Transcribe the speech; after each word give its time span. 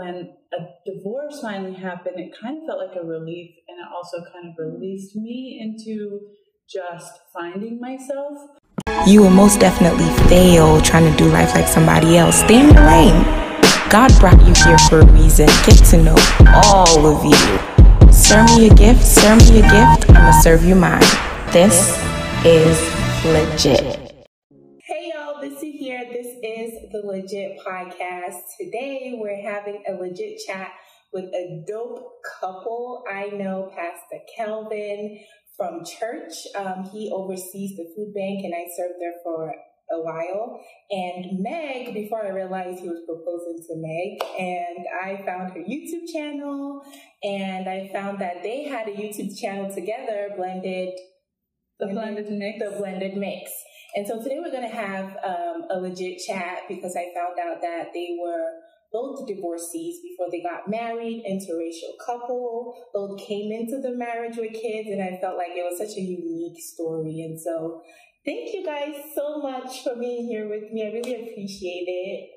when 0.00 0.32
a 0.58 0.90
divorce 0.90 1.40
finally 1.42 1.74
happened, 1.74 2.18
it 2.18 2.32
kind 2.40 2.58
of 2.58 2.64
felt 2.66 2.78
like 2.78 2.96
a 2.96 3.06
relief 3.06 3.50
and 3.68 3.78
it 3.78 3.86
also 3.94 4.18
kind 4.32 4.48
of 4.48 4.54
released 4.58 5.14
me 5.14 5.58
into 5.60 6.20
just 6.68 7.20
finding 7.34 7.78
myself. 7.78 8.32
You 9.06 9.20
will 9.20 9.30
most 9.30 9.60
definitely 9.60 10.08
fail 10.28 10.80
trying 10.80 11.10
to 11.10 11.16
do 11.22 11.30
life 11.30 11.54
like 11.54 11.68
somebody 11.68 12.16
else. 12.16 12.36
Stay 12.36 12.60
in 12.60 12.72
your 12.72 12.86
lane. 12.86 13.22
God 13.90 14.10
brought 14.20 14.40
you 14.46 14.54
here 14.64 14.78
for 14.88 15.00
a 15.00 15.06
reason. 15.12 15.46
Get 15.66 15.84
to 15.90 16.02
know 16.02 16.16
all 16.64 17.06
of 17.06 17.22
you. 17.24 18.10
Serve 18.10 18.46
me 18.56 18.70
a 18.70 18.74
gift, 18.74 19.04
serve 19.04 19.38
me 19.50 19.58
a 19.58 19.62
gift, 19.62 20.08
I'm 20.08 20.14
gonna 20.14 20.42
serve 20.42 20.64
you 20.64 20.74
mine. 20.74 21.02
This 21.52 21.98
is 22.44 22.80
legit. 23.24 24.09
The 26.90 27.02
Legit 27.04 27.58
Podcast. 27.64 28.40
Today 28.58 29.12
we're 29.14 29.40
having 29.40 29.82
a 29.88 29.92
legit 29.92 30.40
chat 30.44 30.72
with 31.12 31.26
a 31.26 31.62
dope 31.66 32.04
couple. 32.40 33.04
I 33.08 33.28
know 33.28 33.70
Pastor 33.70 34.24
Kelvin 34.36 35.20
from 35.56 35.84
church. 35.84 36.32
Um, 36.56 36.88
he 36.92 37.12
oversees 37.14 37.76
the 37.76 37.86
food 37.94 38.12
bank 38.12 38.44
and 38.44 38.52
I 38.54 38.66
served 38.76 38.94
there 39.00 39.14
for 39.22 39.54
a 39.92 40.00
while. 40.02 40.60
And 40.90 41.38
Meg, 41.40 41.94
before 41.94 42.26
I 42.26 42.30
realized 42.30 42.80
he 42.80 42.88
was 42.88 43.02
proposing 43.06 43.62
to 43.68 43.74
Meg, 43.76 44.22
and 44.40 44.86
I 45.04 45.24
found 45.24 45.52
her 45.52 45.60
YouTube 45.60 46.12
channel 46.12 46.82
and 47.22 47.68
I 47.68 47.88
found 47.92 48.18
that 48.18 48.42
they 48.42 48.64
had 48.64 48.88
a 48.88 48.92
YouTube 48.92 49.38
channel 49.38 49.72
together, 49.72 50.30
blended 50.36 50.94
The 51.78 51.86
blended 51.86 52.30
mix. 52.30 52.58
the 52.58 52.76
blended 52.76 53.16
mix. 53.16 53.52
And 53.94 54.06
so 54.06 54.22
today 54.22 54.38
we're 54.38 54.52
going 54.52 54.68
to 54.68 54.76
have 54.76 55.16
um, 55.24 55.66
a 55.70 55.80
legit 55.80 56.18
chat 56.26 56.60
because 56.68 56.96
I 56.96 57.12
found 57.14 57.38
out 57.38 57.60
that 57.60 57.88
they 57.92 58.16
were 58.20 58.50
both 58.92 59.26
divorcees 59.26 60.00
before 60.02 60.26
they 60.30 60.42
got 60.42 60.68
married, 60.68 61.22
interracial 61.28 61.94
couple. 62.04 62.74
Both 62.92 63.20
came 63.20 63.52
into 63.52 63.80
the 63.80 63.96
marriage 63.96 64.36
with 64.36 64.52
kids, 64.52 64.88
and 64.88 65.02
I 65.02 65.18
felt 65.20 65.36
like 65.36 65.52
it 65.54 65.64
was 65.64 65.78
such 65.78 65.96
a 65.96 66.00
unique 66.00 66.60
story. 66.60 67.22
And 67.22 67.40
so, 67.40 67.82
thank 68.24 68.52
you 68.52 68.64
guys 68.64 68.94
so 69.14 69.40
much 69.42 69.82
for 69.84 69.96
being 69.96 70.26
here 70.26 70.48
with 70.48 70.72
me. 70.72 70.86
I 70.86 70.92
really 70.92 71.30
appreciate 71.30 71.86
it. 71.86 72.30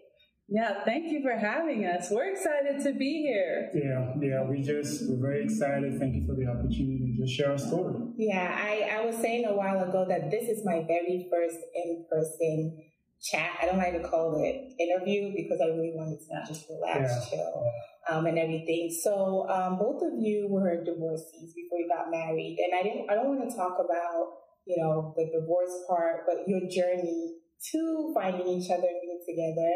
Yeah, 0.50 0.84
thank 0.84 1.12
you 1.12 1.22
for 1.24 1.36
having 1.36 1.86
us. 1.86 2.10
We're 2.12 2.32
excited 2.32 2.84
to 2.84 2.94
be 2.94 3.24
here. 3.24 3.72
Yeah, 3.74 4.14
yeah, 4.22 4.44
we 4.44 4.62
just 4.62 5.10
we're 5.10 5.22
very 5.22 5.46
excited. 5.46 5.98
Thank 6.00 6.16
you 6.16 6.28
for 6.28 6.36
the 6.36 6.48
opportunity 6.48 7.16
to 7.16 7.24
just 7.24 7.36
share 7.36 7.52
our 7.52 7.58
story. 7.58 8.03
Yeah, 8.16 8.46
I, 8.54 9.00
I 9.00 9.06
was 9.06 9.18
saying 9.18 9.46
a 9.46 9.56
while 9.56 9.82
ago 9.82 10.06
that 10.08 10.30
this 10.30 10.50
is 10.50 10.62
my 10.66 10.84
very 10.86 11.28
first 11.32 11.58
in 11.74 12.06
person 12.12 12.78
chat. 13.24 13.58
I 13.62 13.66
don't 13.66 13.78
like 13.78 13.94
to 13.94 14.08
call 14.08 14.38
it 14.44 14.74
interview 14.78 15.34
because 15.36 15.60
I 15.62 15.74
really 15.74 15.94
wanted 15.96 16.20
to 16.20 16.54
just 16.54 16.70
relax, 16.70 17.10
Yeah. 17.10 17.30
chill, 17.30 17.72
um, 18.12 18.26
and 18.28 18.38
everything. 18.38 18.94
So 19.02 19.50
um, 19.50 19.80
both 19.80 20.04
of 20.04 20.14
you 20.20 20.48
were 20.50 20.84
divorcees 20.84 21.54
before 21.56 21.80
you 21.80 21.90
got 21.90 22.12
married, 22.12 22.58
and 22.62 22.78
I 22.78 22.84
didn't. 22.84 23.10
I 23.10 23.16
don't 23.16 23.30
want 23.34 23.50
to 23.50 23.56
talk 23.56 23.80
about 23.80 24.24
you 24.66 24.78
know 24.78 25.14
the 25.18 25.26
divorce 25.34 25.74
part, 25.90 26.28
but 26.28 26.46
your 26.46 26.62
journey 26.70 27.40
to 27.72 28.12
finding 28.14 28.48
each 28.48 28.70
other 28.70 28.86
and 28.86 29.02
being 29.02 29.24
together. 29.26 29.74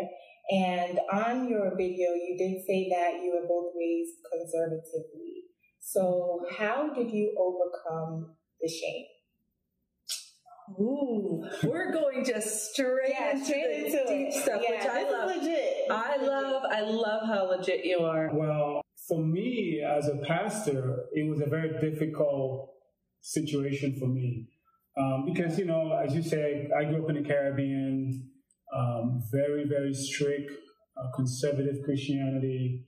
And 0.49 0.99
on 1.11 1.49
your 1.49 1.71
video, 1.75 2.13
you 2.15 2.35
did 2.37 2.63
say 2.65 2.87
that 2.89 3.19
you 3.23 3.35
were 3.35 3.47
both 3.47 3.73
raised 3.75 4.15
conservatively. 4.31 5.36
So 5.89 6.41
how 6.59 6.89
did 6.93 7.11
you 7.11 7.33
overcome 7.39 8.35
the 8.59 8.67
shame? 8.67 9.05
Ooh, 10.81 11.47
we're 11.63 11.93
going 11.93 12.25
just 12.25 12.73
straight 12.73 13.13
Yeah, 13.17 13.31
into 13.31 13.45
straight 13.45 13.63
the 13.67 13.85
into 13.85 13.97
deep 14.05 14.27
it. 14.27 14.33
stuff, 14.33 14.61
Yeah, 14.67 14.71
which 14.75 14.85
I 14.85 15.09
love. 15.09 15.35
legit. 15.37 15.73
I 15.89 16.17
love, 16.17 16.63
I 16.69 16.81
love 16.81 17.25
how 17.25 17.49
legit 17.49 17.85
you 17.85 17.99
are. 17.99 18.29
Well, 18.33 18.81
for 19.07 19.23
me 19.23 19.81
as 19.81 20.09
a 20.09 20.17
pastor, 20.27 21.05
it 21.13 21.29
was 21.29 21.39
a 21.39 21.45
very 21.49 21.79
difficult 21.79 22.69
situation 23.21 23.95
for 23.97 24.07
me 24.07 24.49
um, 24.97 25.23
because 25.25 25.57
you 25.57 25.63
know, 25.63 25.93
as 25.93 26.13
you 26.13 26.21
said, 26.21 26.67
I 26.77 26.83
grew 26.83 27.01
up 27.05 27.09
in 27.11 27.23
the 27.23 27.29
Caribbean, 27.29 28.29
um, 28.75 29.23
very 29.31 29.63
very 29.69 29.93
strict 29.93 30.51
uh, 30.97 31.11
conservative 31.15 31.77
Christianity. 31.85 32.83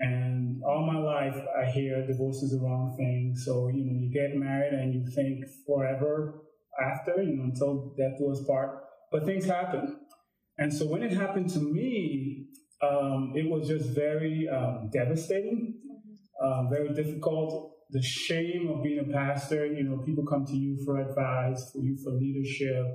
And 0.00 0.62
all 0.64 0.86
my 0.90 0.98
life, 0.98 1.36
I 1.60 1.70
hear 1.70 2.06
divorce 2.06 2.42
is 2.42 2.52
the 2.52 2.64
wrong 2.64 2.94
thing. 2.96 3.34
So, 3.36 3.68
you 3.68 3.84
know, 3.84 4.00
you 4.00 4.10
get 4.10 4.34
married 4.34 4.72
and 4.72 4.94
you 4.94 5.04
think 5.14 5.44
forever 5.66 6.40
after, 6.82 7.22
you 7.22 7.36
know, 7.36 7.44
until 7.44 7.94
death 7.98 8.18
do 8.18 8.32
us 8.32 8.42
part. 8.46 8.82
But 9.12 9.26
things 9.26 9.44
happen. 9.44 9.98
And 10.56 10.72
so 10.72 10.86
when 10.86 11.02
it 11.02 11.12
happened 11.12 11.50
to 11.50 11.58
me, 11.58 12.46
um, 12.82 13.32
it 13.36 13.48
was 13.48 13.68
just 13.68 13.90
very 13.90 14.48
um, 14.48 14.88
devastating, 14.90 15.74
uh, 16.42 16.62
very 16.70 16.94
difficult. 16.94 17.72
The 17.90 18.02
shame 18.02 18.70
of 18.74 18.82
being 18.82 19.00
a 19.00 19.12
pastor, 19.12 19.66
you 19.66 19.82
know, 19.82 19.98
people 19.98 20.24
come 20.24 20.46
to 20.46 20.56
you 20.56 20.82
for 20.84 20.98
advice, 20.98 21.70
for 21.72 21.82
you 21.82 21.98
for 22.02 22.12
leadership, 22.12 22.86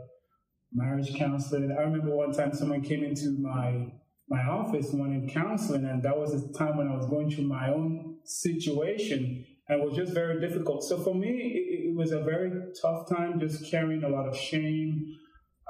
marriage 0.73 1.13
counseling. 1.15 1.75
I 1.77 1.81
remember 1.81 2.15
one 2.15 2.31
time 2.31 2.53
someone 2.53 2.81
came 2.81 3.03
into 3.03 3.37
my 3.39 3.91
my 4.27 4.41
office 4.41 4.87
wanted 4.91 5.29
counseling, 5.31 5.85
and 5.85 6.01
that 6.03 6.17
was 6.17 6.33
a 6.33 6.57
time 6.57 6.77
when 6.77 6.87
I 6.87 6.95
was 6.95 7.07
going 7.09 7.29
through 7.29 7.47
my 7.47 7.69
own 7.69 8.17
situation, 8.23 9.45
and 9.67 9.81
it 9.81 9.85
was 9.85 9.95
just 9.95 10.13
very 10.13 10.39
difficult. 10.39 10.83
So 10.83 10.97
for 10.97 11.13
me, 11.13 11.29
it, 11.29 11.89
it 11.89 11.95
was 11.95 12.11
a 12.11 12.21
very 12.21 12.51
tough 12.81 13.07
time, 13.09 13.39
just 13.39 13.69
carrying 13.69 14.03
a 14.03 14.09
lot 14.09 14.27
of 14.27 14.35
shame. 14.35 15.05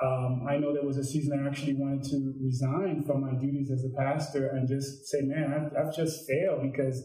Um, 0.01 0.45
I 0.49 0.57
know 0.57 0.73
there 0.73 0.85
was 0.85 0.97
a 0.97 1.03
season 1.03 1.39
I 1.39 1.47
actually 1.47 1.75
wanted 1.75 2.03
to 2.03 2.33
resign 2.41 3.03
from 3.05 3.21
my 3.21 3.39
duties 3.39 3.71
as 3.71 3.83
a 3.85 3.95
pastor 3.97 4.49
and 4.49 4.67
just 4.67 5.05
say, 5.05 5.21
man, 5.21 5.53
I've, 5.53 5.87
I've 5.87 5.95
just 5.95 6.27
failed 6.27 6.63
because 6.63 7.01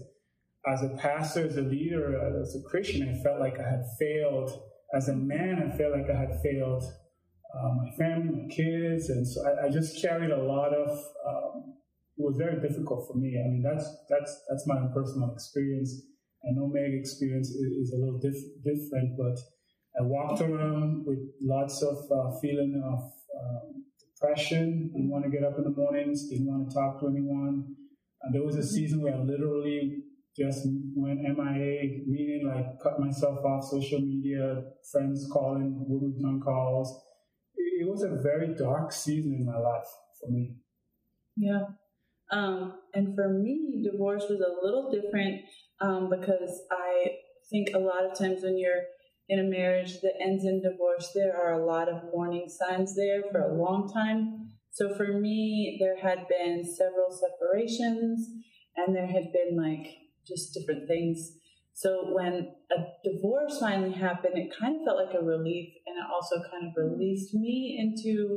as 0.67 0.83
a 0.83 0.97
pastor, 0.99 1.47
as 1.47 1.57
a 1.57 1.63
leader, 1.63 2.19
as 2.43 2.55
a 2.55 2.69
Christian, 2.69 3.09
I 3.09 3.23
felt 3.23 3.41
like 3.41 3.59
I 3.59 3.71
had 3.71 3.85
failed. 3.99 4.51
As 4.95 5.09
a 5.09 5.15
man, 5.15 5.63
I 5.63 5.77
felt 5.77 5.93
like 5.93 6.11
I 6.11 6.19
had 6.19 6.41
failed 6.43 6.83
uh, 7.55 7.75
my 7.75 7.91
family, 7.99 8.31
my 8.31 8.49
kids, 8.55 9.11
and 9.11 9.27
so 9.27 9.43
I, 9.45 9.67
I 9.67 9.71
just 9.71 10.01
carried 10.01 10.31
a 10.31 10.43
lot 10.43 10.73
of. 10.75 10.91
Um, 11.27 11.75
it 12.17 12.23
was 12.23 12.37
very 12.37 12.61
difficult 12.61 13.09
for 13.09 13.17
me. 13.17 13.41
I 13.41 13.49
mean, 13.49 13.63
that's 13.63 13.89
that's 14.09 14.45
that's 14.49 14.67
my 14.67 14.77
own 14.77 14.93
personal 14.93 15.33
experience. 15.33 16.03
I 16.45 16.53
know 16.53 16.69
Meg 16.69 16.95
experience 16.95 17.49
is, 17.51 17.89
is 17.89 17.93
a 17.93 17.99
little 17.99 18.19
diff- 18.19 18.63
different, 18.65 19.17
but 19.17 19.39
I 19.99 20.03
walked 20.03 20.41
around 20.41 21.05
with 21.07 21.19
lots 21.41 21.83
of 21.83 21.97
uh, 22.11 22.39
feeling 22.41 22.81
of 22.85 23.01
um, 23.41 23.85
depression. 23.99 24.91
Didn't 24.93 25.11
want 25.11 25.25
to 25.25 25.31
get 25.31 25.45
up 25.45 25.59
in 25.59 25.65
the 25.65 25.71
mornings. 25.71 26.29
Didn't 26.29 26.47
want 26.47 26.69
to 26.69 26.75
talk 26.75 27.01
to 27.01 27.09
anyone. 27.09 27.75
And 28.23 28.35
there 28.35 28.43
was 28.43 28.57
a 28.57 28.63
season 28.63 29.03
where 29.03 29.15
I 29.15 29.19
literally 29.19 30.05
just 30.37 30.67
went 30.95 31.21
MIA, 31.21 32.05
meaning 32.07 32.47
like 32.47 32.81
cut 32.83 33.01
myself 33.01 33.45
off 33.45 33.65
social 33.65 34.01
media, 34.01 34.63
friends 34.93 35.29
calling, 35.33 35.85
wouldn't 35.89 36.17
return 36.17 36.41
calls. 36.41 37.03
It, 37.81 37.89
was 37.89 38.03
a 38.03 38.23
very 38.23 38.55
dark 38.55 38.93
season 38.93 39.35
in 39.35 39.47
my 39.47 39.59
life 39.59 39.89
for 40.21 40.31
me. 40.31 40.57
Yeah. 41.37 41.65
Um, 42.31 42.75
and 42.95 43.15
for 43.15 43.29
me, 43.29 43.83
divorce 43.91 44.25
was 44.29 44.41
a 44.41 44.65
little 44.65 44.91
different 44.91 45.43
um, 45.81 46.11
because 46.11 46.63
I 46.71 47.13
think 47.51 47.71
a 47.75 47.79
lot 47.79 48.05
of 48.05 48.17
times 48.17 48.43
when 48.43 48.59
you're 48.59 48.83
in 49.29 49.41
a 49.41 49.45
marriage 49.45 50.01
that 50.03 50.15
ends 50.21 50.45
in 50.45 50.61
divorce, 50.61 51.11
there 51.15 51.37
are 51.37 51.55
a 51.55 51.65
lot 51.65 51.89
of 51.89 52.03
warning 52.13 52.49
signs 52.49 52.95
there 52.97 53.23
for 53.31 53.41
a 53.41 53.55
long 53.55 53.91
time. 53.93 54.51
So 54.73 54.95
for 54.95 55.21
me, 55.21 55.79
there 55.81 55.99
had 55.99 56.27
been 56.29 56.65
several 56.65 57.11
separations 57.11 58.29
and 58.77 58.95
there 58.95 59.07
had 59.07 59.33
been 59.33 59.57
like 59.57 59.97
just 60.27 60.55
different 60.55 60.87
things. 60.87 61.33
So 61.81 62.13
when 62.13 62.53
a 62.71 63.09
divorce 63.09 63.59
finally 63.59 63.93
happened, 63.93 64.37
it 64.37 64.53
kind 64.61 64.77
of 64.77 64.85
felt 64.85 64.99
like 64.99 65.15
a 65.19 65.25
relief 65.25 65.73
and 65.87 65.97
it 65.97 66.05
also 66.13 66.37
kind 66.51 66.69
of 66.69 66.75
released 66.77 67.33
me 67.33 67.79
into 67.81 68.37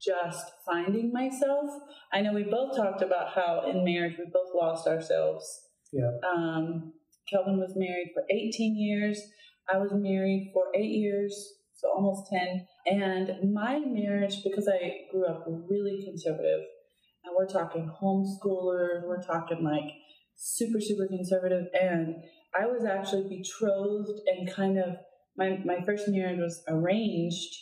just 0.00 0.52
finding 0.64 1.12
myself. 1.12 1.70
I 2.12 2.20
know 2.20 2.32
we 2.32 2.44
both 2.44 2.76
talked 2.76 3.02
about 3.02 3.34
how 3.34 3.68
in 3.68 3.84
marriage 3.84 4.14
we 4.16 4.26
both 4.32 4.54
lost 4.54 4.86
ourselves. 4.86 5.44
Yeah. 5.92 6.08
Um, 6.24 6.92
Kelvin 7.28 7.58
was 7.58 7.72
married 7.74 8.12
for 8.14 8.22
18 8.30 8.78
years. 8.78 9.20
I 9.68 9.78
was 9.78 9.90
married 9.92 10.52
for 10.54 10.66
eight 10.76 10.94
years, 10.94 11.34
so 11.74 11.88
almost 11.88 12.30
10. 12.30 12.64
And 12.86 13.52
my 13.52 13.80
marriage, 13.84 14.44
because 14.44 14.68
I 14.68 15.10
grew 15.10 15.26
up 15.26 15.44
really 15.48 16.04
conservative, 16.04 16.60
and 17.24 17.34
we're 17.36 17.48
talking 17.48 17.90
homeschoolers, 18.00 19.02
we're 19.04 19.22
talking 19.22 19.64
like 19.64 19.94
super, 20.36 20.80
super 20.80 21.08
conservative, 21.08 21.64
and 21.72 22.16
I 22.58 22.66
was 22.66 22.84
actually 22.84 23.28
betrothed 23.28 24.20
and 24.26 24.52
kind 24.52 24.78
of, 24.78 24.96
my, 25.36 25.58
my 25.64 25.84
first 25.84 26.08
marriage 26.08 26.38
was 26.38 26.62
arranged 26.68 27.52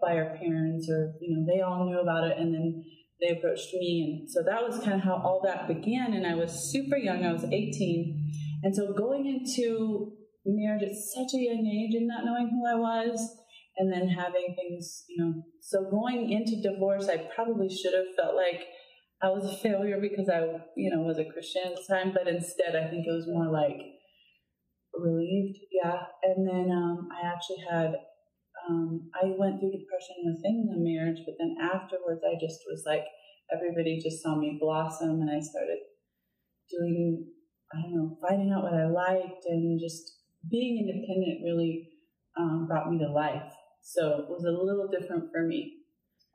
by 0.00 0.16
our 0.16 0.36
parents, 0.36 0.88
or, 0.90 1.14
you 1.20 1.36
know, 1.36 1.46
they 1.46 1.60
all 1.60 1.86
knew 1.86 2.00
about 2.00 2.24
it, 2.24 2.38
and 2.38 2.54
then 2.54 2.84
they 3.20 3.36
approached 3.36 3.72
me. 3.74 4.20
And 4.20 4.30
so 4.30 4.42
that 4.42 4.62
was 4.62 4.78
kind 4.82 4.94
of 4.94 5.00
how 5.00 5.16
all 5.16 5.40
that 5.44 5.68
began. 5.68 6.14
And 6.14 6.26
I 6.26 6.34
was 6.34 6.70
super 6.72 6.96
young, 6.96 7.24
I 7.24 7.32
was 7.32 7.44
18. 7.44 8.32
And 8.62 8.74
so 8.74 8.92
going 8.92 9.26
into 9.26 10.12
marriage 10.44 10.82
at 10.82 10.96
such 10.96 11.34
a 11.34 11.42
young 11.42 11.66
age 11.66 11.94
and 11.94 12.06
not 12.06 12.24
knowing 12.24 12.48
who 12.50 12.66
I 12.66 12.78
was, 12.78 13.36
and 13.78 13.92
then 13.92 14.08
having 14.08 14.54
things, 14.56 15.04
you 15.08 15.22
know, 15.22 15.42
so 15.60 15.90
going 15.90 16.30
into 16.30 16.62
divorce, 16.62 17.08
I 17.08 17.28
probably 17.34 17.68
should 17.68 17.92
have 17.92 18.14
felt 18.16 18.34
like 18.34 18.62
I 19.22 19.28
was 19.28 19.44
a 19.44 19.56
failure 19.56 19.98
because 20.00 20.28
I, 20.28 20.40
you 20.76 20.90
know, 20.90 21.02
was 21.02 21.18
a 21.18 21.24
Christian 21.24 21.62
at 21.66 21.76
the 21.76 21.94
time, 21.94 22.12
but 22.12 22.28
instead 22.28 22.74
I 22.76 22.88
think 22.88 23.06
it 23.06 23.12
was 23.12 23.26
more 23.26 23.50
like 23.50 23.80
relieved, 24.98 25.58
yeah. 25.70 26.02
And 26.22 26.46
then 26.46 26.70
um, 26.70 27.08
I 27.12 27.26
actually 27.26 27.62
had, 27.68 27.94
um, 28.68 29.10
I 29.14 29.34
went 29.36 29.60
through 29.60 29.72
depression 29.72 30.24
within 30.24 30.68
the 30.70 30.78
marriage, 30.78 31.20
but 31.24 31.34
then 31.38 31.56
afterwards 31.60 32.22
I 32.24 32.34
just 32.40 32.60
was 32.66 32.84
like, 32.86 33.04
everybody 33.52 34.00
just 34.02 34.22
saw 34.22 34.36
me 34.36 34.58
blossom 34.60 35.20
and 35.22 35.30
I 35.30 35.40
started 35.40 35.78
doing, 36.70 37.26
I 37.72 37.82
don't 37.82 37.94
know, 37.94 38.18
finding 38.26 38.52
out 38.52 38.64
what 38.64 38.74
I 38.74 38.86
liked 38.86 39.46
and 39.46 39.78
just 39.80 40.18
being 40.50 40.82
independent 40.82 41.44
really 41.44 41.88
um, 42.38 42.66
brought 42.66 42.90
me 42.90 42.98
to 42.98 43.10
life. 43.10 43.52
So 43.82 44.18
it 44.18 44.28
was 44.28 44.44
a 44.44 44.50
little 44.50 44.88
different 44.88 45.30
for 45.32 45.46
me. 45.46 45.86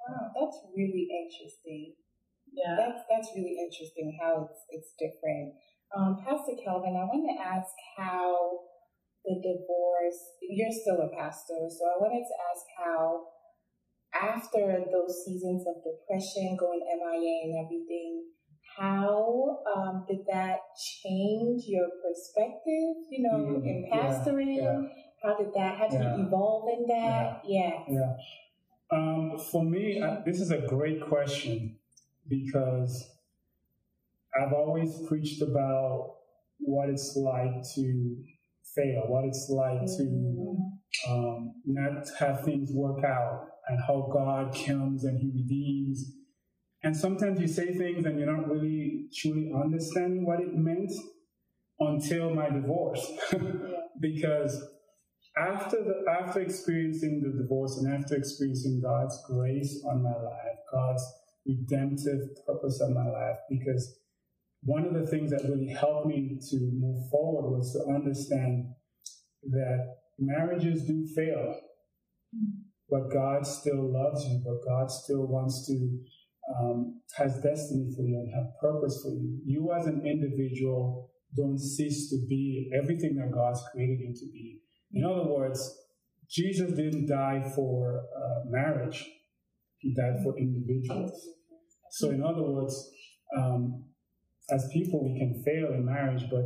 Wow, 0.08 0.32
that's 0.40 0.58
really 0.76 1.08
interesting. 1.12 1.94
Yeah. 2.52 2.76
That's 2.78 3.02
that's 3.10 3.30
really 3.36 3.56
interesting 3.64 4.18
how 4.22 4.50
it's 4.50 4.60
it's 4.70 4.92
different. 5.00 5.56
Um, 5.96 6.18
Pastor 6.24 6.56
Kelvin, 6.64 6.96
I 6.96 7.04
want 7.04 7.28
to 7.28 7.38
ask 7.44 7.76
how 7.98 8.60
the 9.26 9.36
divorce. 9.36 10.22
You're 10.42 10.72
still 10.72 11.02
a 11.04 11.10
pastor, 11.16 11.68
so 11.68 11.84
I 11.86 12.00
wanted 12.00 12.24
to 12.24 12.36
ask 12.48 12.64
how 12.80 13.28
after 14.14 14.84
those 14.92 15.24
seasons 15.26 15.66
of 15.68 15.84
depression, 15.84 16.58
going 16.60 16.80
MIA 16.80 17.52
and 17.52 17.66
everything, 17.66 18.24
how 18.78 19.60
um, 19.76 20.06
did 20.08 20.20
that 20.32 20.60
change 21.04 21.64
your 21.68 21.88
perspective? 22.04 22.96
You 23.10 23.24
know, 23.24 23.38
mm, 23.38 23.64
in 23.64 23.90
pastoring, 23.92 24.58
yeah, 24.58 24.64
yeah. 24.64 24.88
how 25.24 25.38
did 25.38 25.54
that? 25.56 25.78
How 25.78 25.88
did 25.88 26.02
yeah. 26.02 26.18
you 26.18 26.24
evolve 26.24 26.70
in 26.78 26.88
that? 26.88 27.42
Yeah. 27.46 27.84
Yeah. 27.88 28.16
Um, 28.92 29.38
for 29.52 29.64
me, 29.64 30.02
I, 30.02 30.22
this 30.26 30.40
is 30.40 30.52
a 30.52 30.60
great 30.60 31.02
question 31.02 31.78
because 32.28 33.10
I've 34.40 34.54
always 34.54 34.90
preached 35.08 35.42
about 35.42 36.16
what 36.60 36.90
it's 36.90 37.16
like 37.18 37.64
to 37.76 38.16
fail, 38.76 39.04
what 39.08 39.26
it's 39.26 39.48
like 39.50 39.86
to 39.98 40.58
um, 41.10 41.54
not 41.66 42.06
have 42.20 42.44
things 42.46 42.70
work 42.74 43.04
out, 43.04 43.48
and 43.68 43.80
how 43.88 44.10
God 44.12 44.54
comes 44.54 45.04
and 45.04 45.20
He 45.20 45.32
redeems. 45.36 46.14
And 46.84 46.96
sometimes 46.96 47.40
you 47.40 47.48
say 47.48 47.74
things 47.74 48.06
and 48.06 48.20
you 48.20 48.26
don't 48.26 48.48
really 48.48 49.08
truly 49.16 49.52
understand 49.54 50.26
what 50.26 50.40
it 50.40 50.54
meant 50.56 50.92
until 51.80 52.34
my 52.34 52.50
divorce, 52.50 53.06
because 54.00 54.64
after 55.38 55.78
the 55.78 56.12
after 56.12 56.42
experiencing 56.42 57.22
the 57.22 57.42
divorce 57.42 57.78
and 57.78 57.94
after 57.94 58.16
experiencing 58.16 58.82
God's 58.84 59.20
grace 59.28 59.82
on 59.90 60.04
my 60.04 60.10
life, 60.10 60.58
God's 60.72 61.04
redemptive 61.46 62.46
purpose 62.46 62.80
of 62.82 62.92
my 62.92 63.08
life 63.08 63.38
because 63.50 63.98
one 64.64 64.86
of 64.86 64.94
the 64.94 65.08
things 65.08 65.32
that 65.32 65.44
really 65.50 65.74
helped 65.74 66.08
me 66.08 66.38
to 66.50 66.58
move 66.74 67.10
forward 67.10 67.58
was 67.58 67.74
to 67.74 67.94
understand 67.94 68.66
that 69.50 69.96
marriages 70.20 70.86
do 70.86 71.08
fail, 71.16 71.60
but 72.90 73.12
God 73.12 73.46
still 73.46 73.92
loves 73.92 74.24
you, 74.26 74.42
but 74.46 74.64
God 74.68 74.92
still 74.92 75.26
wants 75.26 75.66
to, 75.68 76.00
um, 76.56 77.02
has 77.18 77.42
destiny 77.42 77.92
for 77.96 78.04
you 78.04 78.20
and 78.20 78.30
have 78.36 78.60
purpose 78.62 79.02
for 79.02 79.10
you. 79.10 79.40
You 79.46 79.74
as 79.74 79.88
an 79.88 80.06
individual 80.06 81.10
don't 81.36 81.58
cease 81.58 82.10
to 82.10 82.18
be 82.30 82.70
everything 82.78 83.16
that 83.16 83.32
God's 83.34 83.62
created 83.72 84.00
you 84.00 84.14
to 84.14 84.32
be. 84.32 84.60
In 84.94 85.06
other 85.06 85.24
words, 85.24 85.78
Jesus 86.30 86.72
didn't 86.72 87.08
die 87.08 87.52
for 87.56 88.04
uh, 88.16 88.50
marriage. 88.50 89.10
He 89.80 89.96
died 89.96 90.22
for 90.24 90.38
individuals. 90.38 91.28
So, 91.92 92.12
in 92.12 92.24
other 92.24 92.44
words, 92.44 92.90
um, 93.36 93.86
as 94.52 94.68
people, 94.72 95.04
we 95.04 95.18
can 95.18 95.42
fail 95.44 95.74
in 95.74 95.86
marriage, 95.86 96.24
but 96.30 96.44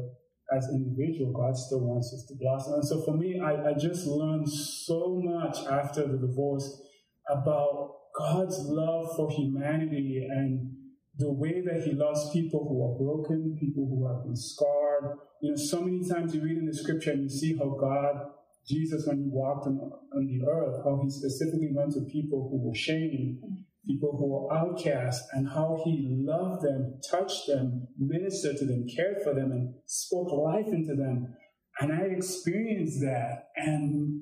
as 0.56 0.68
individual, 0.70 1.34
God 1.34 1.58
still 1.58 1.82
wants 1.82 2.14
us 2.14 2.26
to 2.28 2.36
blossom. 2.40 2.74
And 2.76 2.86
so, 2.86 3.02
for 3.04 3.18
me, 3.18 3.40
I, 3.40 3.72
I 3.72 3.74
just 3.74 4.06
learned 4.06 4.48
so 4.50 5.20
much 5.24 5.58
after 5.66 6.08
the 6.08 6.18
divorce 6.18 6.82
about 7.30 7.96
God's 8.18 8.58
love 8.60 9.08
for 9.16 9.30
humanity 9.32 10.28
and 10.30 10.72
the 11.18 11.32
way 11.32 11.62
that 11.66 11.84
He 11.84 11.94
loves 11.94 12.30
people 12.32 12.68
who 12.68 12.78
are 12.86 12.98
broken, 12.98 13.58
people 13.60 13.88
who 13.88 14.08
have 14.08 14.24
been 14.24 14.36
scarred. 14.36 15.18
You 15.42 15.52
know, 15.52 15.58
so 15.58 15.82
many 15.82 16.08
times 16.08 16.36
you 16.36 16.44
read 16.44 16.58
in 16.58 16.66
the 16.66 16.76
scripture 16.76 17.12
and 17.12 17.24
you 17.24 17.30
see 17.30 17.58
how 17.58 17.76
God 17.80 18.32
Jesus, 18.68 19.06
when 19.06 19.18
he 19.18 19.30
walked 19.30 19.68
on, 19.68 19.78
on 19.78 20.26
the 20.26 20.42
earth, 20.50 20.82
how 20.84 21.00
he 21.04 21.10
specifically 21.10 21.70
went 21.72 21.94
to 21.94 22.02
people 22.12 22.50
who 22.50 22.68
were 22.68 22.76
shamed, 22.76 23.38
people 23.88 24.16
who 24.18 24.28
were 24.28 24.54
outcast, 24.54 25.24
and 25.34 25.48
how 25.48 25.82
he 25.84 26.08
loved 26.10 26.64
them, 26.64 27.00
touched 27.10 27.48
them, 27.48 27.88
ministered 27.98 28.58
to 28.58 28.66
them, 28.66 28.86
cared 28.96 29.22
for 29.24 29.34
them, 29.34 29.52
and 29.52 29.74
spoke 29.86 30.32
life 30.32 30.68
into 30.68 30.96
them. 30.96 31.36
And 31.80 31.92
I 31.92 32.06
experienced 32.06 33.02
that, 33.02 33.50
and 33.56 34.22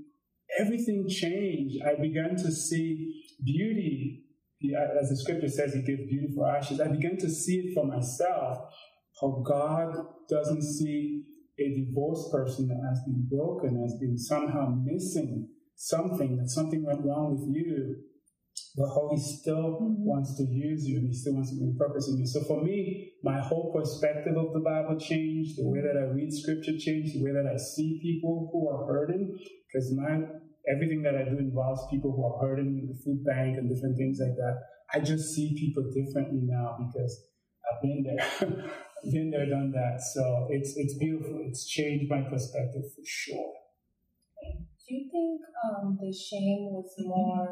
everything 0.59 1.07
changed. 1.07 1.81
I 1.85 2.01
began 2.01 2.35
to 2.37 2.51
see 2.51 3.23
beauty. 3.43 4.25
As 4.99 5.09
the 5.09 5.17
scripture 5.17 5.49
says, 5.49 5.73
he 5.73 5.81
gives 5.81 6.09
beauty 6.09 6.29
for 6.35 6.49
ashes. 6.49 6.79
I 6.79 6.87
began 6.87 7.17
to 7.17 7.29
see 7.29 7.57
it 7.59 7.73
for 7.73 7.85
myself, 7.85 8.57
how 9.21 9.43
God 9.45 9.95
doesn't 10.29 10.63
see 10.63 11.25
a 11.59 11.85
divorced 11.85 12.31
person 12.31 12.67
has 12.89 12.99
been 13.05 13.27
broken, 13.29 13.81
has 13.81 13.95
been 13.99 14.17
somehow 14.17 14.73
missing 14.83 15.49
something, 15.75 16.37
that 16.37 16.49
something 16.49 16.83
went 16.83 17.05
wrong 17.05 17.37
with 17.37 17.55
you, 17.55 17.97
but 18.75 18.89
how 18.89 19.09
he 19.13 19.21
still 19.21 19.77
mm-hmm. 19.77 20.01
wants 20.01 20.35
to 20.37 20.43
use 20.43 20.85
you 20.85 20.97
and 20.97 21.07
he 21.07 21.13
still 21.13 21.33
wants 21.33 21.51
to 21.51 21.57
bring 21.57 21.77
purpose 21.77 22.09
in 22.09 22.17
you. 22.17 22.25
So 22.25 22.41
for 22.47 22.63
me, 22.63 23.13
my 23.21 23.39
whole 23.39 23.71
perspective 23.71 24.33
of 24.35 24.53
the 24.53 24.65
Bible 24.65 24.97
changed, 24.99 25.57
the 25.57 25.69
way 25.69 25.79
that 25.81 25.93
I 25.93 26.09
read 26.09 26.33
scripture 26.33 26.73
changed, 26.77 27.13
the 27.13 27.23
way 27.23 27.31
that 27.31 27.45
I 27.45 27.57
see 27.57 27.99
people 28.01 28.49
who 28.51 28.69
are 28.69 28.85
hurting, 28.89 29.37
because 29.69 29.93
my 29.93 30.25
everything 30.73 31.03
that 31.03 31.13
I 31.13 31.29
do 31.29 31.37
involves 31.37 31.85
people 31.91 32.13
who 32.17 32.25
are 32.25 32.41
hurting, 32.41 32.89
the 32.89 32.97
food 33.03 33.23
bank 33.23 33.57
and 33.57 33.69
different 33.69 33.97
things 33.97 34.17
like 34.19 34.35
that. 34.37 34.57
I 34.93 34.99
just 34.99 35.33
see 35.35 35.53
people 35.53 35.83
differently 35.93 36.41
now 36.41 36.77
because 36.79 37.25
I've 37.69 37.81
been 37.81 38.03
there. 38.03 38.25
been 39.11 39.31
there, 39.31 39.45
done 39.45 39.71
that. 39.71 40.01
So 40.01 40.47
it's 40.49 40.73
it's 40.77 40.97
beautiful. 40.97 41.45
It's 41.45 41.67
changed 41.67 42.09
my 42.09 42.21
perspective 42.21 42.89
for 42.95 43.05
sure. 43.05 43.53
Do 44.87 44.95
you 44.95 45.09
think 45.11 45.41
um, 45.63 45.97
the 45.99 46.11
shame 46.11 46.67
was 46.71 46.93
more 46.99 47.47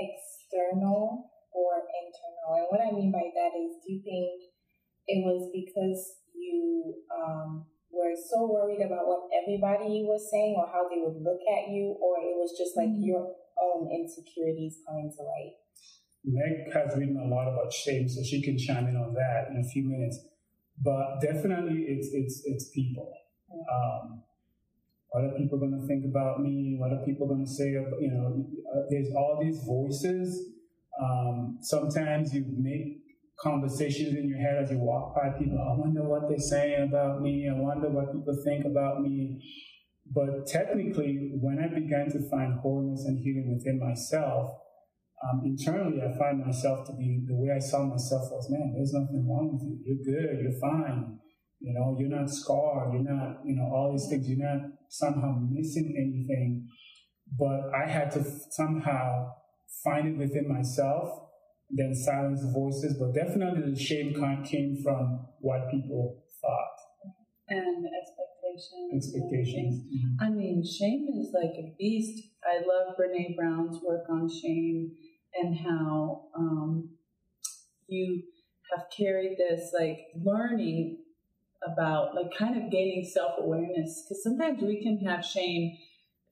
external 0.00 1.30
or 1.52 1.84
internal? 1.84 2.50
And 2.56 2.66
what 2.72 2.80
I 2.80 2.90
mean 2.96 3.12
by 3.12 3.28
that 3.28 3.52
is, 3.52 3.78
do 3.84 3.92
you 3.92 4.00
think 4.00 4.48
it 5.06 5.20
was 5.20 5.52
because 5.52 6.24
you 6.32 6.96
um, 7.12 7.66
were 7.92 8.16
so 8.16 8.48
worried 8.48 8.80
about 8.80 9.04
what 9.04 9.28
everybody 9.30 10.02
was 10.08 10.30
saying 10.30 10.56
or 10.56 10.64
how 10.72 10.88
they 10.88 11.04
would 11.04 11.20
look 11.20 11.42
at 11.44 11.68
you, 11.68 11.96
or 12.00 12.16
it 12.24 12.34
was 12.34 12.56
just 12.56 12.76
like 12.76 12.88
mm-hmm. 12.88 13.12
your 13.12 13.36
own 13.60 13.92
insecurities 13.92 14.80
coming 14.88 15.12
to 15.12 15.22
light? 15.22 15.60
Meg 16.24 16.72
has 16.72 16.96
written 16.96 17.16
a 17.16 17.28
lot 17.28 17.48
about 17.48 17.72
shame, 17.72 18.08
so 18.08 18.22
she 18.22 18.42
can 18.42 18.58
chime 18.58 18.88
in 18.88 18.96
on 18.96 19.14
that 19.14 19.48
in 19.50 19.60
a 19.60 19.68
few 19.68 19.84
minutes 19.84 20.20
but 20.82 21.20
definitely 21.20 21.84
it's 21.88 22.08
it's 22.12 22.42
it's 22.44 22.70
people. 22.70 23.12
Um, 23.52 24.22
what 25.10 25.24
are 25.24 25.34
people 25.36 25.58
going 25.58 25.74
to 25.74 25.86
think 25.86 26.04
about 26.04 26.40
me? 26.40 26.76
What 26.78 26.92
are 26.92 27.04
people 27.04 27.26
going 27.26 27.44
to 27.44 27.50
say? 27.50 27.70
You 27.70 28.10
know, 28.14 28.46
uh, 28.70 28.86
there's 28.90 29.10
all 29.16 29.38
these 29.42 29.58
voices. 29.66 30.54
Um, 31.02 31.58
sometimes 31.62 32.32
you 32.32 32.44
make 32.58 33.02
conversations 33.40 34.14
in 34.14 34.28
your 34.28 34.38
head 34.38 34.62
as 34.62 34.70
you 34.70 34.78
walk 34.78 35.16
by 35.16 35.30
people. 35.38 35.58
I 35.58 35.74
wonder 35.78 36.06
what 36.06 36.28
they're 36.28 36.38
saying 36.38 36.88
about 36.88 37.22
me. 37.22 37.48
I 37.50 37.58
wonder 37.58 37.88
what 37.90 38.12
people 38.12 38.36
think 38.44 38.64
about 38.66 39.02
me. 39.02 39.42
But 40.12 40.46
technically, 40.46 41.32
when 41.40 41.58
I 41.58 41.68
began 41.72 42.10
to 42.10 42.30
find 42.30 42.60
wholeness 42.60 43.04
and 43.06 43.18
healing 43.18 43.56
within 43.56 43.80
myself, 43.80 44.50
um, 45.22 45.42
internally, 45.44 46.00
I 46.02 46.16
find 46.16 46.44
myself 46.44 46.86
to 46.86 46.92
be 46.94 47.24
the 47.26 47.34
way 47.34 47.54
I 47.54 47.58
saw 47.58 47.84
myself 47.84 48.30
was, 48.30 48.48
man, 48.50 48.72
there's 48.74 48.92
nothing 48.92 49.26
wrong 49.28 49.52
with 49.52 49.62
you. 49.62 49.76
You're 49.84 50.04
good. 50.06 50.40
You're 50.42 50.60
fine. 50.60 51.18
You 51.60 51.74
know, 51.74 51.96
you're 51.98 52.08
not 52.08 52.30
scarred. 52.30 52.94
You're 52.94 53.02
not, 53.02 53.40
you 53.44 53.54
know, 53.56 53.70
all 53.72 53.92
these 53.92 54.08
things. 54.08 54.28
You're 54.28 54.38
not 54.38 54.70
somehow 54.88 55.36
missing 55.50 55.94
anything. 55.96 56.68
But 57.38 57.70
I 57.74 57.88
had 57.88 58.10
to 58.12 58.24
somehow 58.50 59.34
find 59.84 60.08
it 60.08 60.18
within 60.18 60.48
myself, 60.48 61.28
then 61.70 61.94
silence 61.94 62.40
the 62.42 62.50
voices. 62.52 62.96
But 62.98 63.14
definitely 63.14 63.72
the 63.72 63.78
shame 63.78 64.14
came 64.44 64.82
from 64.82 65.26
what 65.40 65.70
people 65.70 66.24
thought. 66.40 67.14
And 67.48 67.84
expectations. 67.84 68.94
Expectations. 68.94 69.84
Mm-hmm. 69.84 70.24
I 70.24 70.30
mean, 70.30 70.64
shame 70.64 71.08
is 71.20 71.32
like 71.34 71.54
a 71.58 71.74
beast. 71.78 72.22
I 72.44 72.58
love 72.66 72.96
Brene 72.96 73.36
Brown's 73.36 73.80
work 73.82 74.06
on 74.08 74.28
shame 74.28 74.92
and 75.34 75.58
how 75.58 76.28
um, 76.36 76.90
you 77.86 78.22
have 78.72 78.86
carried 78.96 79.36
this 79.38 79.72
like 79.78 79.98
learning 80.24 80.98
about 81.66 82.14
like 82.14 82.30
kind 82.36 82.56
of 82.56 82.70
gaining 82.70 83.04
self-awareness 83.04 84.04
because 84.04 84.22
sometimes 84.22 84.62
we 84.62 84.82
can 84.82 84.98
have 85.06 85.24
shame 85.24 85.76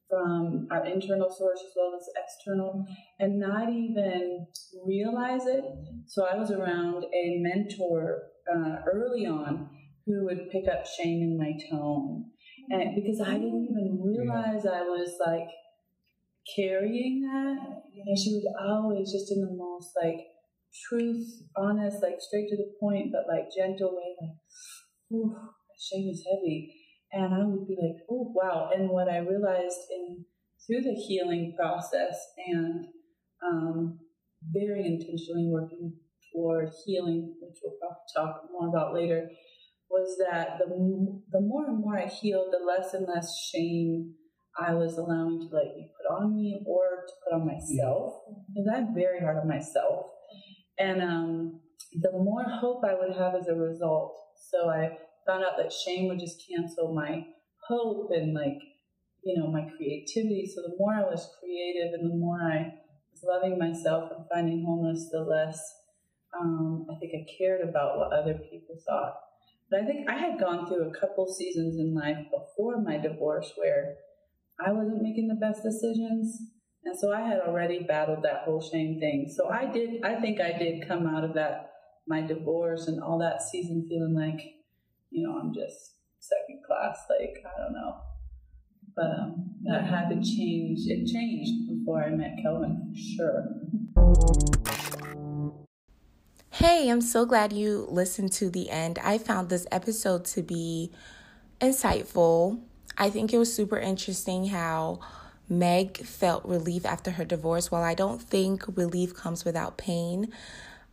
from 0.09 0.67
our 0.71 0.87
internal 0.87 1.29
source 1.29 1.61
as 1.63 1.73
well 1.77 1.93
as 1.95 2.09
external 2.25 2.87
and 3.19 3.39
not 3.39 3.69
even 3.69 4.47
realize 4.87 5.47
it. 5.47 5.65
So 6.07 6.27
I 6.27 6.37
was 6.37 6.51
around 6.51 7.05
a 7.05 7.39
mentor 7.41 8.23
uh, 8.51 8.77
early 8.91 9.27
on 9.27 9.69
who 10.07 10.25
would 10.25 10.51
pick 10.51 10.65
up 10.73 10.87
shame 10.87 11.23
in 11.23 11.39
my 11.39 11.53
tone. 11.71 12.25
And 12.71 12.95
because 12.95 13.21
I 13.21 13.33
didn't 13.33 13.69
even 13.71 14.01
realize 14.03 14.65
I 14.65 14.83
was 14.83 15.19
like 15.25 15.49
carrying 16.57 17.23
that, 17.23 17.83
you 17.93 18.05
know, 18.05 18.17
she 18.17 18.33
was 18.33 18.55
always 18.67 19.13
just 19.13 19.31
in 19.31 19.43
the 19.43 19.53
most 19.53 19.91
like 20.03 20.21
truth, 20.89 21.27
honest, 21.57 22.03
like 22.03 22.21
straight 22.21 22.49
to 22.49 22.57
the 22.57 22.73
point, 22.81 23.13
but 23.13 23.29
like 23.29 23.49
gentle 23.55 23.97
way, 23.97 24.17
like, 24.21 24.37
ooh, 25.12 25.35
shame 25.79 26.09
is 26.11 26.25
heavy. 26.31 26.75
And 27.12 27.35
I 27.35 27.45
would 27.45 27.67
be 27.67 27.77
like, 27.81 28.03
oh, 28.11 28.33
wow. 28.35 28.71
And 28.75 28.91
what 28.91 29.09
I 29.09 29.19
realized 29.19 29.79
in 29.91 30.25
through 30.67 30.83
the 30.83 30.95
healing 30.95 31.55
process 31.59 32.17
and 32.47 32.87
um, 33.43 33.99
very 34.53 34.85
intentionally 34.85 35.49
working 35.49 35.95
toward 36.33 36.69
healing, 36.85 37.35
which 37.41 37.57
we'll 37.62 37.75
probably 37.81 37.97
talk 38.15 38.43
more 38.53 38.69
about 38.69 38.95
later, 38.95 39.29
was 39.91 40.19
that 40.19 40.59
the, 40.59 40.67
the 41.33 41.41
more 41.41 41.67
and 41.67 41.81
more 41.81 41.99
I 41.99 42.07
healed, 42.07 42.53
the 42.53 42.65
less 42.65 42.93
and 42.93 43.07
less 43.07 43.33
shame 43.50 44.15
I 44.59 44.75
was 44.75 44.99
allowing 44.99 45.41
to 45.41 45.55
like 45.55 45.75
be 45.75 45.88
put 45.97 46.15
on 46.15 46.35
me 46.35 46.61
or 46.67 47.07
to 47.07 47.12
put 47.25 47.35
on 47.37 47.47
myself. 47.47 48.15
Because 48.49 48.71
I'm 48.75 48.95
very 48.95 49.21
hard 49.21 49.38
on 49.38 49.49
myself. 49.49 50.07
And 50.79 51.03
um, 51.03 51.61
the 51.93 52.13
more 52.13 52.45
hope 52.45 52.85
I 52.85 52.95
would 52.95 53.17
have 53.17 53.35
as 53.35 53.49
a 53.49 53.55
result. 53.55 54.17
So 54.51 54.69
I 54.69 54.99
found 55.27 55.45
out 55.45 55.57
that 55.59 55.73
shame 55.73 56.09
would 56.09 56.21
just 56.21 56.43
cancel 56.49 56.95
my 56.95 57.27
hope 57.67 58.11
and 58.13 58.35
like, 58.35 58.59
you 59.25 59.39
know, 59.39 59.49
my 59.49 59.69
creativity. 59.77 60.51
So 60.55 60.63
the 60.63 60.77
more 60.79 60.95
I 60.95 61.03
was 61.03 61.35
creative 61.41 61.95
and 61.95 62.11
the 62.11 62.17
more 62.17 62.39
I 62.41 62.75
was 63.13 63.25
loving 63.25 63.59
myself 63.59 64.11
and 64.17 64.27
finding 64.33 64.65
wholeness, 64.65 65.09
the 65.11 65.21
less 65.21 65.61
um, 66.39 66.87
I 66.91 66.99
think 66.99 67.13
I 67.15 67.27
cared 67.39 67.67
about 67.67 67.99
what 67.99 68.13
other 68.13 68.35
people 68.35 68.77
thought. 68.87 69.15
But 69.71 69.81
I 69.81 69.85
think 69.85 70.09
I 70.09 70.17
had 70.17 70.41
gone 70.41 70.67
through 70.67 70.89
a 70.89 70.99
couple 70.99 71.27
seasons 71.27 71.79
in 71.79 71.95
life 71.95 72.19
before 72.31 72.81
my 72.81 72.97
divorce 72.99 73.53
where 73.57 73.97
I 74.65 74.73
wasn't 74.73 75.03
making 75.03 75.29
the 75.29 75.35
best 75.35 75.63
decisions. 75.63 76.39
So 76.99 77.12
I 77.12 77.21
had 77.21 77.38
already 77.47 77.85
battled 77.85 78.25
that 78.25 78.43
whole 78.45 78.61
shame 78.61 78.99
thing. 78.99 79.33
So 79.33 79.49
I 79.49 79.67
did, 79.67 80.02
I 80.05 80.17
think 80.21 80.40
I 80.40 80.59
did 80.59 80.88
come 80.88 81.07
out 81.07 81.23
of 81.23 81.33
that, 81.35 81.71
my 82.09 82.23
divorce 82.23 82.88
and 82.88 83.00
all 83.00 83.19
that 83.21 83.40
season 83.40 83.87
feeling 83.88 84.14
like, 84.14 84.40
you 85.11 85.25
know, 85.25 85.38
I'm 85.38 85.55
just 85.55 85.95
second 86.19 86.64
class. 86.67 86.99
Like, 87.09 87.45
I 87.47 87.62
don't 87.62 87.73
know. 87.73 87.95
But 88.97 89.11
um, 89.17 89.50
that 89.67 89.85
had 89.85 90.09
to 90.09 90.17
change. 90.17 90.81
It 90.88 91.07
changed 91.07 91.69
before 91.69 92.02
I 92.02 92.11
met 92.11 92.38
Kelvin, 92.43 92.93
for 92.93 92.99
sure. 93.17 93.45
Hey, 96.50 96.90
I'm 96.90 97.00
so 97.00 97.25
glad 97.25 97.52
you 97.52 97.87
listened 97.88 98.33
to 98.33 98.50
the 98.50 98.71
end. 98.71 98.99
I 99.05 99.19
found 99.19 99.50
this 99.50 99.69
episode 99.71 100.25
to 100.26 100.43
be 100.43 100.90
insightful. 101.61 102.61
I 102.97 103.09
think 103.09 103.33
it 103.33 103.38
was 103.38 103.55
super 103.55 103.78
interesting 103.78 104.47
how 104.47 104.99
Meg 105.49 105.99
felt 105.99 106.45
relief 106.45 106.85
after 106.85 107.12
her 107.12 107.25
divorce. 107.25 107.71
While 107.71 107.83
I 107.83 107.95
don't 107.95 108.21
think 108.21 108.64
relief 108.76 109.14
comes 109.14 109.45
without 109.45 109.78
pain, 109.78 110.33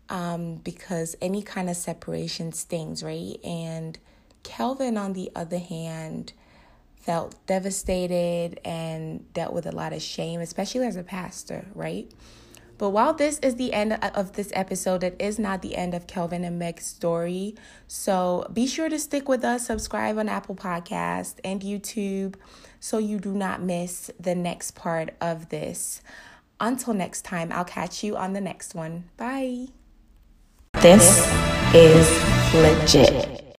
um, 0.10 0.56
because 0.58 1.16
any 1.22 1.42
kind 1.42 1.70
of 1.70 1.76
separation 1.76 2.54
stings, 2.54 3.04
right? 3.04 3.38
And 3.44 3.98
Kelvin, 4.44 4.98
on 4.98 5.14
the 5.14 5.32
other 5.36 5.58
hand, 5.58 6.34
felt 6.98 7.36
devastated 7.46 8.60
and 8.66 9.32
dealt 9.34 9.54
with 9.54 9.66
a 9.66 9.72
lot 9.72 9.94
of 9.94 10.02
shame, 10.02 10.40
especially 10.40 10.86
as 10.86 10.96
a 10.96 11.04
pastor, 11.04 11.68
right? 11.74 12.12
But 12.78 12.90
while 12.90 13.14
this 13.14 13.40
is 13.40 13.56
the 13.56 13.74
end 13.74 13.94
of 13.94 14.34
this 14.34 14.52
episode, 14.54 15.04
it 15.04 15.16
is 15.20 15.40
not 15.40 15.62
the 15.62 15.76
end 15.76 15.94
of 15.94 16.08
Kelvin 16.08 16.44
and 16.44 16.60
Meg's 16.60 16.86
story. 16.86 17.56
So 17.88 18.48
be 18.52 18.68
sure 18.68 18.90
to 18.90 19.00
stick 19.00 19.30
with 19.30 19.44
us, 19.44 19.68
subscribe 19.68 20.18
on 20.18 20.28
Apple 20.30 20.56
Podcast 20.56 21.36
and 21.44 21.62
YouTube 21.62 22.36
so 22.80 22.98
you 22.98 23.20
do 23.20 23.34
not 23.34 23.62
miss 23.62 24.12
the 24.20 24.36
next 24.36 24.72
part 24.72 25.14
of 25.20 25.50
this. 25.50 26.02
Until 26.60 26.94
next 26.94 27.24
time, 27.24 27.52
I'll 27.52 27.66
catch 27.66 28.04
you 28.04 28.16
on 28.16 28.34
the 28.34 28.42
next 28.42 28.76
one. 28.76 29.06
Bye. 29.18 29.68
This 30.74 31.28
is 31.74 32.54
legit. 32.54 33.45